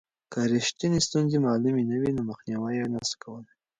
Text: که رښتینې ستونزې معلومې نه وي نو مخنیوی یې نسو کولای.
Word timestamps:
که 0.31 0.39
رښتینې 0.53 0.99
ستونزې 1.07 1.37
معلومې 1.45 1.83
نه 1.89 1.95
وي 2.01 2.11
نو 2.17 2.21
مخنیوی 2.29 2.73
یې 2.79 2.85
نسو 2.93 3.15
کولای. 3.23 3.53